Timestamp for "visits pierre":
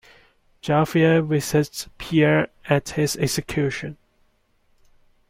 1.23-2.49